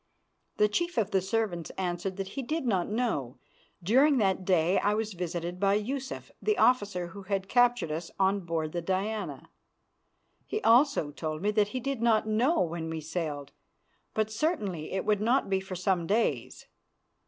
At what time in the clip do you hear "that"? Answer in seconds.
2.17-2.29, 4.17-4.43, 11.51-11.67